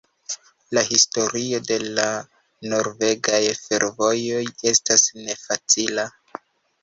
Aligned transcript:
La 0.75 0.81
historio 0.85 1.57
de 1.71 1.75
la 1.97 2.05
norvegaj 2.71 3.41
fervojoj 3.59 4.41
estas 4.71 5.03
ne 5.27 5.35
facila. 5.43 6.07